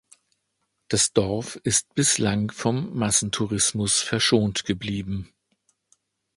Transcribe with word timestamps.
Das 0.87 1.13
Dorf 1.13 1.57
ist 1.57 1.93
bislang 1.93 2.49
vom 2.49 2.97
Massentourismus 2.97 3.99
verschont 4.01 4.65
geblieben. 4.65 5.31